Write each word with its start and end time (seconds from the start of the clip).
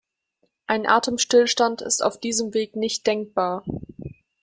Ein 0.65 0.87
Atemstillstand 0.87 1.83
ist 1.83 2.01
auf 2.01 2.19
diesem 2.19 2.55
Weg 2.55 2.75
nicht 2.75 3.05
denkbar. 3.05 3.63